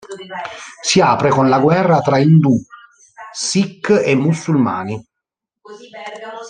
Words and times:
Si 0.81 0.99
apre 0.99 1.29
con 1.29 1.47
la 1.47 1.59
guerra 1.59 1.99
tra 1.99 2.17
indù 2.17 2.59
sikh 3.31 4.01
e 4.03 4.15
musulmani. 4.15 5.05